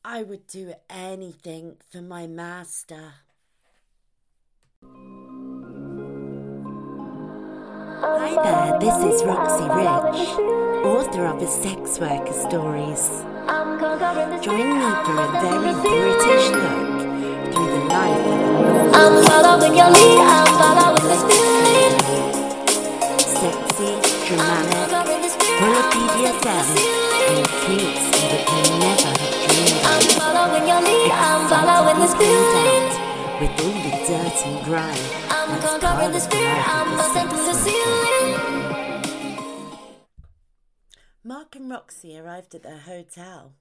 I 0.05 0.23
would 0.23 0.47
do 0.47 0.73
anything 0.89 1.75
for 1.91 2.01
my 2.01 2.25
master. 2.25 3.15
Hi 8.01 8.31
there, 8.43 8.79
this 8.79 8.95
is 9.13 9.23
Roxy 9.25 9.63
Rich, 9.63 10.39
author 10.85 11.25
of 11.25 11.41
the 11.41 11.47
Sex 11.47 11.99
Worker 11.99 12.31
Stories. 12.31 13.09
Join 14.41 14.79
me 14.79 14.89
for 15.03 15.19
a 15.19 15.27
very 15.43 15.73
British 15.83 16.47
look 16.49 17.03
through 17.53 17.71
the 17.75 17.83
life 17.89 18.25
of 18.95 20.77
a 20.77 20.82
full 25.63 25.77
of. 25.77 25.85
BDSM 25.93 26.67
and 27.29 27.47
kinks 27.63 28.05
you 28.19 28.27
would 28.31 28.79
never 28.79 29.11
have 29.15 29.35
dreamed 29.47 29.83
of. 29.83 29.91
I'm 29.91 30.03
following 30.19 30.67
your 30.67 30.81
lead, 30.81 31.11
I'm 31.11 31.41
following 31.49 31.99
this 31.99 32.13
Excitedly 32.13 32.43
feeling. 32.51 32.83
out 32.83 33.39
with 33.39 33.61
all 33.63 33.79
the 33.85 33.93
dirt 34.07 34.37
and 34.45 34.65
grime. 34.65 35.05
I'm 35.29 35.49
that's 35.49 35.77
part 35.79 35.81
conquering 35.81 36.11
this 36.11 36.25
the 36.27 36.35
fear, 36.35 36.55
life 36.55 36.67
of 36.75 36.87
I'm 36.87 36.93
a 36.93 36.97
busting 36.97 37.29
through 37.29 37.45
the 37.45 37.53
sex 37.53 37.63
ceiling. 37.63 38.33
Mark 41.23 41.55
and 41.55 41.69
Roxy 41.69 42.19
arrived 42.19 42.53
at 42.55 42.63
their 42.63 42.79
hotel. 42.79 43.53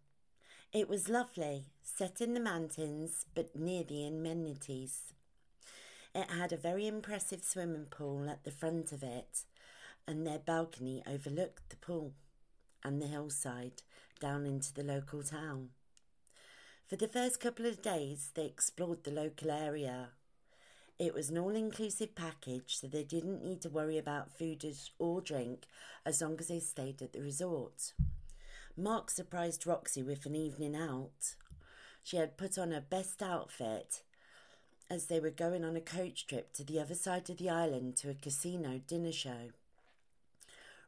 It 0.73 0.89
was 0.89 1.09
lovely, 1.09 1.67
set 1.83 2.21
in 2.21 2.35
the 2.35 2.41
mountains 2.41 3.27
but 3.35 3.55
near 3.55 3.85
the 3.85 4.05
amenities. 4.07 5.13
It 6.15 6.31
had 6.31 6.53
a 6.53 6.57
very 6.57 6.87
impressive 6.87 7.45
swimming 7.45 7.87
pool 7.87 8.29
at 8.29 8.45
the 8.45 8.51
front 8.51 8.93
of 8.93 9.03
it, 9.03 9.45
and 10.07 10.27
their 10.27 10.39
balcony 10.39 11.03
overlooked 11.07 11.71
the 11.71 11.77
pool 11.77 12.13
and 12.85 13.01
the 13.01 13.07
hillside 13.07 13.83
down 14.21 14.47
into 14.47 14.73
the 14.73 14.83
local 14.83 15.23
town. 15.23 15.71
For 16.89 16.97
the 16.97 17.09
first 17.09 17.41
couple 17.41 17.67
of 17.67 17.83
days, 17.83 18.31
they 18.35 18.45
explored 18.45 19.05
the 19.05 19.11
local 19.11 19.51
area. 19.51 20.11
It 20.99 21.15
was 21.15 21.31
an 21.31 21.39
all 21.39 21.57
inclusive 21.57 22.15
package, 22.15 22.77
so 22.77 22.87
they 22.87 23.03
didn't 23.03 23.43
need 23.43 23.63
to 23.63 23.71
worry 23.71 23.99
about 23.99 24.37
food 24.37 24.65
or 24.99 25.21
drink 25.21 25.65
as 26.05 26.21
long 26.21 26.37
as 26.39 26.49
they 26.49 26.61
stayed 26.61 27.01
at 27.01 27.13
the 27.13 27.23
resort. 27.23 27.95
Mark 28.77 29.11
surprised 29.11 29.67
Roxy 29.67 30.03
with 30.03 30.27
an 30.27 30.37
evening 30.37 30.77
out. 30.77 31.35
She 32.03 32.17
had 32.17 32.37
put 32.37 32.59
on 32.59 32.71
her 32.73 32.81
best 32.81 33.23
outfit 33.23 34.03
as 34.91 35.07
they 35.07 35.21
were 35.21 35.31
going 35.31 35.65
on 35.65 35.77
a 35.77 35.81
coach 35.81 36.27
trip 36.27 36.53
to 36.53 36.65
the 36.65 36.79
other 36.79 36.95
side 36.95 37.31
of 37.31 37.39
the 37.39 37.49
island 37.49 37.97
to 37.97 38.11
a 38.11 38.15
casino 38.15 38.81
dinner 38.87 39.13
show. 39.13 39.51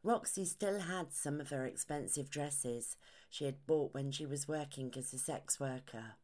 Roxy 0.05 0.45
still 0.45 0.81
had 0.81 1.14
some 1.14 1.40
of 1.40 1.49
her 1.49 1.64
expensive 1.64 2.29
dresses 2.29 2.99
she 3.31 3.47
had 3.47 3.67
bought 3.67 3.95
when 3.95 4.12
she 4.12 4.27
was 4.27 4.47
working 4.47 4.93
as 4.99 5.14
a 5.14 5.19
sex 5.19 5.59
worker, 5.59 6.17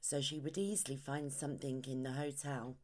so 0.00 0.20
she 0.20 0.40
would 0.40 0.58
easily 0.58 0.96
find 0.96 1.32
something 1.32 1.84
in 1.86 2.02
the 2.02 2.12
hotel 2.12 2.76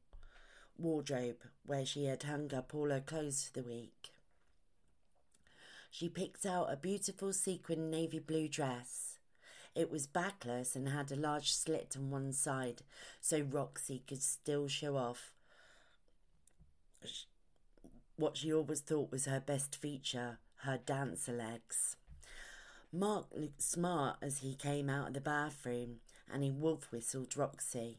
wardrobe 0.79 1.43
where 1.67 1.85
she 1.85 2.05
had 2.05 2.23
hung 2.23 2.55
up 2.55 2.73
all 2.73 2.91
her 2.91 3.01
clothes 3.01 3.43
for 3.43 3.61
the 3.61 3.69
week. 3.69 4.13
She 5.91 6.09
picked 6.09 6.47
out 6.47 6.73
a 6.73 6.77
beautiful 6.77 7.33
sequin 7.33 7.91
navy 7.91 8.21
blue 8.21 8.47
dress. 8.47 9.19
It 9.75 9.91
was 9.91 10.07
backless 10.07 10.77
and 10.77 10.89
had 10.89 11.11
a 11.11 11.17
large 11.17 11.53
slit 11.53 11.97
on 11.99 12.11
one 12.11 12.33
side, 12.33 12.83
so 13.21 13.41
Roxy 13.41 14.05
could 14.07 14.23
still 14.23 14.69
show 14.69 14.97
off 14.97 15.35
what 18.17 18.37
she 18.37 18.53
always 18.53 18.81
thought 18.81 19.11
was 19.11 19.27
her 19.27 19.41
best 19.41 19.77
feature 19.77 20.39
her 20.63 20.79
dancer 20.79 21.33
legs. 21.33 21.97
Mark 22.93 23.27
looked 23.35 23.63
smart 23.63 24.17
as 24.23 24.39
he 24.39 24.55
came 24.55 24.89
out 24.89 25.09
of 25.09 25.15
the 25.15 25.21
bathroom 25.21 25.97
and 26.33 26.45
he 26.45 26.51
wolf 26.51 26.93
whistled 26.93 27.37
Roxy. 27.37 27.99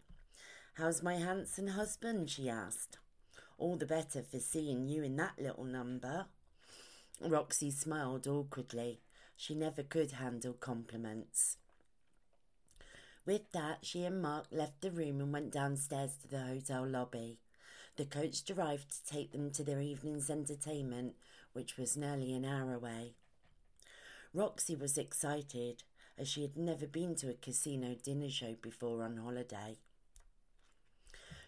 How's 0.75 1.03
my 1.03 1.15
handsome 1.15 1.67
husband? 1.67 2.29
she 2.29 2.49
asked. 2.49 2.99
All 3.57 3.75
the 3.75 3.85
better 3.85 4.23
for 4.23 4.39
seeing 4.39 4.87
you 4.87 5.03
in 5.03 5.15
that 5.17 5.33
little 5.37 5.65
number. 5.65 6.27
Roxy 7.21 7.69
smiled 7.69 8.27
awkwardly. 8.27 9.01
She 9.35 9.55
never 9.55 9.83
could 9.83 10.11
handle 10.11 10.53
compliments. 10.53 11.57
With 13.25 13.51
that, 13.51 13.79
she 13.83 14.03
and 14.05 14.21
Mark 14.21 14.45
left 14.51 14.81
the 14.81 14.91
room 14.91 15.21
and 15.21 15.33
went 15.33 15.51
downstairs 15.51 16.15
to 16.21 16.27
the 16.27 16.41
hotel 16.41 16.85
lobby. 16.87 17.39
The 17.95 18.05
coach 18.05 18.49
arrived 18.49 18.89
to 18.91 19.13
take 19.13 19.31
them 19.31 19.51
to 19.51 19.63
their 19.63 19.79
evening's 19.79 20.29
entertainment, 20.29 21.15
which 21.53 21.77
was 21.77 21.95
nearly 21.95 22.33
an 22.33 22.45
hour 22.45 22.73
away. 22.73 23.13
Roxy 24.33 24.75
was 24.75 24.97
excited, 24.97 25.83
as 26.17 26.27
she 26.27 26.41
had 26.41 26.57
never 26.57 26.87
been 26.87 27.15
to 27.15 27.29
a 27.29 27.33
casino 27.33 27.95
dinner 27.95 28.29
show 28.29 28.55
before 28.61 29.03
on 29.03 29.17
holiday. 29.17 29.77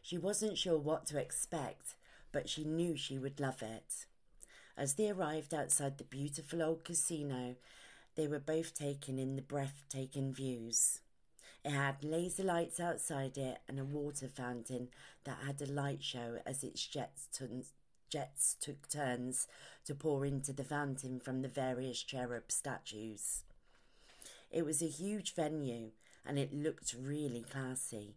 She 0.03 0.19
wasn't 0.19 0.57
sure 0.57 0.77
what 0.77 1.07
to 1.07 1.19
expect, 1.19 1.95
but 2.31 2.47
she 2.47 2.63
knew 2.63 2.95
she 2.95 3.17
would 3.17 3.39
love 3.39 3.63
it. 3.63 4.05
As 4.77 4.93
they 4.93 5.09
arrived 5.09 5.53
outside 5.53 5.97
the 5.97 6.03
beautiful 6.03 6.61
old 6.61 6.83
casino, 6.83 7.55
they 8.15 8.27
were 8.27 8.39
both 8.39 8.75
taken 8.75 9.17
in 9.17 9.35
the 9.35 9.41
breathtaking 9.41 10.31
views. 10.31 10.99
It 11.65 11.71
had 11.71 12.03
laser 12.03 12.43
lights 12.43 12.79
outside 12.79 13.39
it 13.39 13.57
and 13.67 13.79
a 13.79 13.83
water 13.83 14.27
fountain 14.27 14.89
that 15.23 15.39
had 15.47 15.59
a 15.63 15.65
light 15.65 16.03
show 16.03 16.37
as 16.45 16.63
its 16.63 16.85
jets, 16.85 17.27
jets 18.07 18.55
took 18.61 18.87
turns 18.87 19.47
to 19.85 19.95
pour 19.95 20.27
into 20.27 20.53
the 20.53 20.63
fountain 20.63 21.19
from 21.19 21.41
the 21.41 21.47
various 21.47 22.03
cherub 22.03 22.51
statues. 22.51 23.45
It 24.51 24.63
was 24.63 24.83
a 24.83 24.87
huge 24.87 25.33
venue 25.33 25.89
and 26.23 26.37
it 26.37 26.53
looked 26.53 26.93
really 27.01 27.41
classy. 27.41 28.13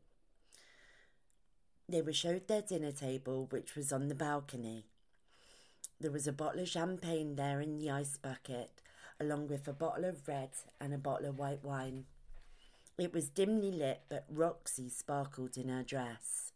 They 1.89 2.03
were 2.03 2.13
showed 2.13 2.49
their 2.49 2.61
dinner 2.61 2.93
table, 2.93 3.47
which 3.49 3.75
was 3.75 3.95
on 3.95 4.09
the 4.09 4.15
balcony. 4.15 4.85
There 5.99 6.13
was 6.13 6.27
a 6.27 6.33
bottle 6.35 6.61
of 6.61 6.69
champagne 6.69 7.37
there 7.37 7.63
in 7.63 7.79
the 7.79 7.91
ice 7.91 8.19
bucket, 8.19 8.83
along 9.19 9.49
with 9.49 9.67
a 9.67 9.73
bottle 9.73 10.05
of 10.05 10.29
red 10.29 10.51
and 10.79 10.93
a 10.93 10.99
bottle 10.99 11.31
of 11.31 11.39
white 11.39 11.65
wine. 11.65 12.05
It 12.99 13.13
was 13.13 13.29
dimly 13.29 13.71
lit, 13.71 14.01
but 14.09 14.27
Roxy 14.29 14.89
sparkled 14.89 15.57
in 15.57 15.69
her 15.69 15.85
dress. 15.85 16.53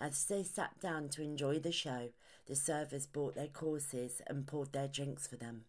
As 0.00 0.24
they 0.24 0.42
sat 0.42 0.80
down 0.80 1.10
to 1.10 1.22
enjoy 1.22 1.58
the 1.58 1.70
show, 1.70 2.08
the 2.46 2.56
servers 2.56 3.06
brought 3.06 3.34
their 3.34 3.48
courses 3.48 4.22
and 4.26 4.46
poured 4.46 4.72
their 4.72 4.88
drinks 4.88 5.26
for 5.26 5.36
them. 5.36 5.64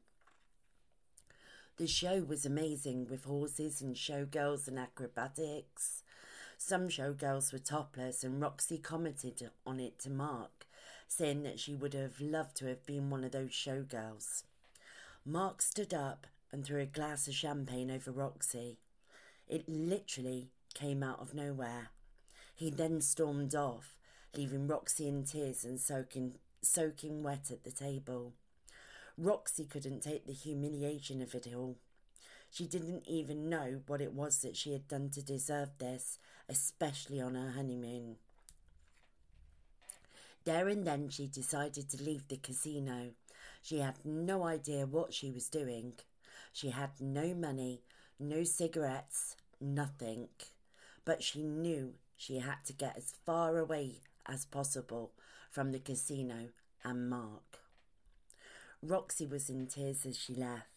The 1.76 1.88
show 1.88 2.22
was 2.22 2.46
amazing 2.46 3.08
with 3.10 3.26
horses 3.26 3.82
and 3.82 3.96
showgirls 3.96 4.70
and 4.70 4.80
acrobatics. 4.80 6.04
Some 6.58 6.88
showgirls 6.88 7.52
were 7.52 7.60
topless, 7.60 8.24
and 8.24 8.42
Roxy 8.42 8.78
commented 8.78 9.50
on 9.66 9.82
it 9.82 10.00
to 10.00 10.10
Mark, 10.10 10.66
saying 11.10 11.44
that 11.44 11.60
she 11.60 11.76
would 11.76 11.94
have 11.94 12.22
loved 12.22 12.56
to 12.58 12.68
have 12.68 12.86
been 12.86 13.10
one 13.10 13.26
of 13.26 13.32
those 13.32 13.52
showgirls. 13.52 14.44
Mark 15.26 15.62
stood 15.62 15.94
up 15.94 16.26
and 16.54 16.64
threw 16.64 16.80
a 16.80 16.86
glass 16.86 17.28
of 17.28 17.34
champagne 17.34 17.92
over 17.92 18.12
Roxy. 18.12 18.78
It 19.48 19.68
literally 19.68 20.50
came 20.74 21.04
out 21.04 21.20
of 21.20 21.34
nowhere. 21.34 21.90
He 22.56 22.70
then 22.70 23.02
stormed 23.02 23.56
off, 23.56 23.98
leaving 24.36 24.68
Roxy 24.68 25.08
in 25.08 25.24
tears 25.24 25.64
and 25.64 25.80
soaking, 25.80 26.36
soaking 26.62 27.24
wet 27.24 27.52
at 27.52 27.64
the 27.64 27.72
table. 27.72 28.34
Roxy 29.18 29.66
couldn't 29.66 30.02
take 30.02 30.26
the 30.26 30.34
humiliation 30.34 31.22
of 31.22 31.36
it 31.36 31.48
all. 31.56 31.78
She 32.50 32.66
didn't 32.66 33.08
even 33.08 33.50
know 33.50 33.82
what 33.88 34.02
it 34.02 34.14
was 34.14 34.42
that 34.42 34.56
she 34.56 34.74
had 34.74 34.88
done 34.88 35.10
to 35.12 35.24
deserve 35.24 35.70
this, 35.80 36.20
especially 36.48 37.20
on 37.20 37.36
her 37.36 37.52
honeymoon. 37.52 38.18
There 40.46 40.68
and 40.68 40.86
then 40.86 41.10
she 41.10 41.28
decided 41.28 41.90
to 41.90 42.04
leave 42.04 42.28
the 42.28 42.38
casino. 42.38 43.12
She 43.62 43.80
had 43.80 43.96
no 44.04 44.44
idea 44.44 44.86
what 44.86 45.14
she 45.14 45.32
was 45.32 45.48
doing. 45.48 45.94
She 46.52 46.70
had 46.70 46.92
no 47.00 47.34
money, 47.34 47.82
no 48.20 48.44
cigarettes, 48.44 49.36
nothing. 49.60 50.30
But 51.06 51.24
she 51.24 51.44
knew 51.44 51.94
she 52.18 52.40
had 52.40 52.64
to 52.66 52.74
get 52.74 52.98
as 52.98 53.14
far 53.26 53.58
away 53.58 54.02
as 54.26 54.46
possible 54.46 55.12
from 55.52 55.72
the 55.72 55.80
casino 55.80 56.50
and 56.84 57.10
Mark. 57.10 57.60
Roxy 58.82 59.26
was 59.26 59.50
in 59.50 59.68
tears 59.68 60.06
as 60.06 60.18
she 60.18 60.34
left. 60.34 60.68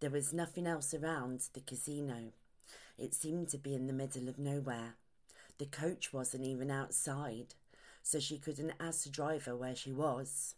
There 0.00 0.10
was 0.10 0.32
nothing 0.32 0.66
else 0.66 0.94
around 0.94 1.48
the 1.52 1.60
casino. 1.60 2.32
It 2.98 3.14
seemed 3.14 3.48
to 3.50 3.58
be 3.58 3.74
in 3.74 3.86
the 3.86 3.92
middle 3.92 4.28
of 4.28 4.38
nowhere. 4.38 4.94
The 5.58 5.66
coach 5.66 6.12
wasn't 6.12 6.44
even 6.44 6.70
outside, 6.70 7.54
so 8.02 8.20
she 8.20 8.38
couldn't 8.38 8.74
ask 8.78 9.04
the 9.04 9.10
driver 9.10 9.56
where 9.56 9.74
she 9.74 9.92
was. 9.92 10.54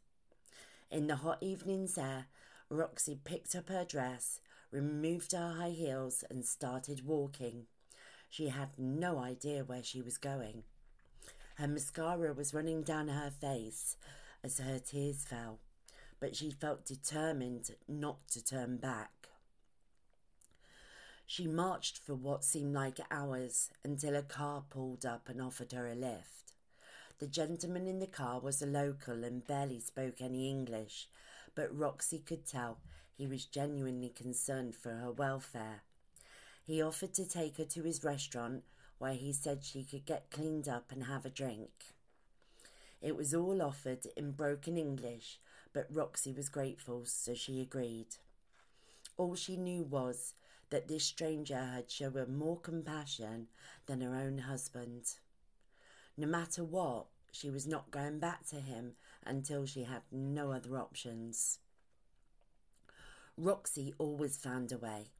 In 0.90 1.06
the 1.06 1.16
hot 1.16 1.38
evening's 1.40 1.96
air, 1.96 2.26
Roxy 2.68 3.18
picked 3.22 3.54
up 3.54 3.68
her 3.68 3.84
dress, 3.84 4.40
removed 4.70 5.32
her 5.32 5.54
high 5.58 5.70
heels, 5.70 6.24
and 6.30 6.44
started 6.44 7.06
walking. 7.06 7.66
She 8.30 8.48
had 8.48 8.70
no 8.78 9.18
idea 9.18 9.64
where 9.64 9.82
she 9.82 10.02
was 10.02 10.18
going. 10.18 10.64
Her 11.56 11.68
mascara 11.68 12.32
was 12.32 12.54
running 12.54 12.82
down 12.82 13.08
her 13.08 13.30
face 13.30 13.96
as 14.44 14.58
her 14.58 14.78
tears 14.78 15.24
fell, 15.24 15.58
but 16.20 16.36
she 16.36 16.50
felt 16.50 16.84
determined 16.84 17.70
not 17.88 18.28
to 18.28 18.44
turn 18.44 18.76
back. 18.76 19.28
She 21.26 21.46
marched 21.46 21.98
for 21.98 22.14
what 22.14 22.44
seemed 22.44 22.74
like 22.74 23.00
hours 23.10 23.70
until 23.84 24.16
a 24.16 24.22
car 24.22 24.64
pulled 24.70 25.04
up 25.04 25.28
and 25.28 25.42
offered 25.42 25.72
her 25.72 25.86
a 25.86 25.94
lift. 25.94 26.52
The 27.18 27.26
gentleman 27.26 27.86
in 27.86 27.98
the 27.98 28.06
car 28.06 28.40
was 28.40 28.62
a 28.62 28.66
local 28.66 29.24
and 29.24 29.46
barely 29.46 29.80
spoke 29.80 30.20
any 30.20 30.48
English, 30.48 31.08
but 31.54 31.76
Roxy 31.76 32.20
could 32.20 32.46
tell 32.46 32.78
he 33.18 33.26
was 33.26 33.44
genuinely 33.44 34.08
concerned 34.08 34.76
for 34.76 34.90
her 34.90 35.10
welfare. 35.10 35.82
He 36.62 36.80
offered 36.80 37.12
to 37.14 37.28
take 37.28 37.56
her 37.56 37.64
to 37.64 37.82
his 37.82 38.04
restaurant 38.04 38.62
where 38.98 39.14
he 39.14 39.32
said 39.32 39.64
she 39.64 39.82
could 39.82 40.06
get 40.06 40.30
cleaned 40.30 40.68
up 40.68 40.92
and 40.92 41.04
have 41.04 41.26
a 41.26 41.30
drink. 41.30 41.70
It 43.02 43.16
was 43.16 43.34
all 43.34 43.60
offered 43.60 44.06
in 44.16 44.32
broken 44.32 44.76
English, 44.76 45.40
but 45.72 45.88
Roxy 45.90 46.32
was 46.32 46.48
grateful, 46.48 47.02
so 47.06 47.34
she 47.34 47.60
agreed. 47.60 48.16
All 49.16 49.34
she 49.34 49.56
knew 49.56 49.82
was 49.82 50.34
that 50.70 50.86
this 50.86 51.04
stranger 51.04 51.56
had 51.56 51.90
shown 51.90 52.14
her 52.14 52.26
more 52.26 52.60
compassion 52.60 53.48
than 53.86 54.00
her 54.00 54.14
own 54.14 54.38
husband. 54.38 55.14
No 56.16 56.28
matter 56.28 56.62
what, 56.62 57.06
she 57.32 57.50
was 57.50 57.66
not 57.66 57.90
going 57.90 58.20
back 58.20 58.46
to 58.48 58.56
him 58.56 58.92
until 59.24 59.66
she 59.66 59.84
had 59.84 60.02
no 60.12 60.52
other 60.52 60.78
options. 60.78 61.58
Roxy 63.40 63.94
always 63.98 64.36
found 64.36 64.72
a 64.72 64.78
way, 64.78 65.12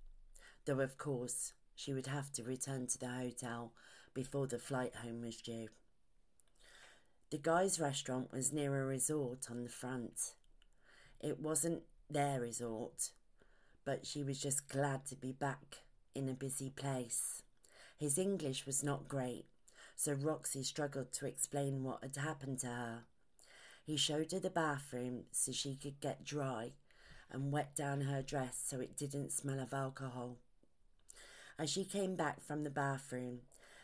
though 0.64 0.80
of 0.80 0.98
course 0.98 1.52
she 1.76 1.94
would 1.94 2.08
have 2.08 2.32
to 2.32 2.42
return 2.42 2.88
to 2.88 2.98
the 2.98 3.06
hotel 3.06 3.72
before 4.12 4.48
the 4.48 4.58
flight 4.58 4.96
home 4.96 5.22
was 5.22 5.36
due. 5.36 5.68
The 7.30 7.38
guy's 7.38 7.78
restaurant 7.78 8.32
was 8.32 8.52
near 8.52 8.82
a 8.82 8.84
resort 8.84 9.46
on 9.48 9.62
the 9.62 9.70
front. 9.70 10.34
It 11.20 11.38
wasn't 11.38 11.84
their 12.10 12.40
resort, 12.40 13.10
but 13.84 14.04
she 14.04 14.24
was 14.24 14.40
just 14.40 14.68
glad 14.68 15.06
to 15.06 15.14
be 15.14 15.30
back 15.30 15.82
in 16.12 16.28
a 16.28 16.34
busy 16.34 16.70
place. 16.70 17.44
His 17.96 18.18
English 18.18 18.66
was 18.66 18.82
not 18.82 19.06
great, 19.06 19.44
so 19.94 20.12
Roxy 20.12 20.64
struggled 20.64 21.12
to 21.12 21.26
explain 21.26 21.84
what 21.84 22.02
had 22.02 22.16
happened 22.16 22.58
to 22.60 22.66
her. 22.66 23.04
He 23.84 23.96
showed 23.96 24.32
her 24.32 24.40
the 24.40 24.50
bathroom 24.50 25.26
so 25.30 25.52
she 25.52 25.76
could 25.76 26.00
get 26.00 26.24
dry 26.24 26.72
and 27.30 27.52
wet 27.52 27.74
down 27.74 28.02
her 28.02 28.22
dress 28.22 28.62
so 28.64 28.80
it 28.80 28.96
didn't 28.96 29.32
smell 29.32 29.60
of 29.60 29.72
alcohol. 29.72 30.38
As 31.58 31.70
she 31.70 31.84
came 31.84 32.14
back 32.14 32.40
from 32.40 32.62
the 32.62 32.70
bathroom, 32.70 33.40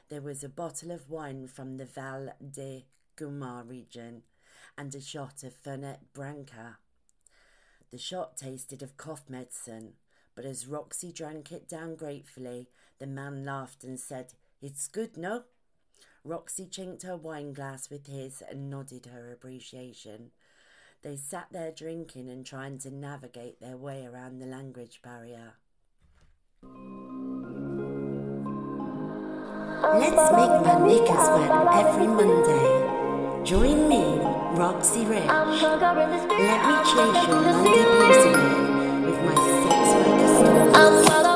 there 0.09 0.23
was 0.23 0.45
a 0.45 0.49
bottle 0.49 0.91
of 0.91 1.11
wine 1.11 1.49
from 1.49 1.77
the 1.77 1.85
Val 1.85 2.29
de 2.53 2.87
Gumar 3.17 3.69
region 3.69 4.23
and 4.77 4.95
a 4.95 5.01
shot 5.01 5.43
of 5.43 5.55
Fernet 5.55 5.99
Branca. 6.13 6.79
The 7.91 7.99
shot 7.99 8.37
tasted 8.37 8.83
of 8.83 8.97
cough 8.97 9.29
medicine, 9.29 9.95
but 10.35 10.45
as 10.45 10.67
Roxy 10.67 11.13
drank 11.13 11.53
it 11.53 11.69
down 11.69 11.97
gratefully, 11.97 12.69
the 12.99 13.07
man 13.07 13.45
laughed 13.45 13.85
and 13.85 13.99
said, 13.99 14.35
It's 14.61 14.89
good, 14.89 15.17
no? 15.17 15.45
Roxy 16.25 16.67
chinked 16.67 17.03
her 17.03 17.17
wine 17.17 17.53
glass 17.53 17.91
with 17.91 18.07
his 18.07 18.43
and 18.43 18.71
nodded 18.71 19.07
her 19.07 19.31
appreciation. 19.31 20.31
They 21.05 21.17
sat 21.17 21.49
there 21.53 21.71
drinking 21.71 22.31
and 22.31 22.47
trying 22.47 22.79
to 22.79 22.91
navigate 22.91 23.61
their 23.61 23.77
way 23.77 24.07
around 24.07 24.39
the 24.39 24.47
language 24.47 25.03
barrier. 25.03 25.53
Let's 29.83 30.17
make 30.33 30.65
my 30.65 30.79
knickers 30.83 31.29
wet 31.29 31.51
every 31.75 32.07
Monday. 32.07 33.45
Join 33.45 33.87
me, 33.87 34.19
Roxy 34.59 35.05
Rich. 35.05 35.27
Let 35.27 35.47
me 35.47 35.59
chase 35.61 37.29
your 37.29 37.43
Monday 37.43 37.85
blues 37.85 38.25
away 38.25 38.57
with 39.05 39.21
my 39.27 39.35
sex 39.61 39.85
worker 40.09 40.29
stories. 40.39 41.34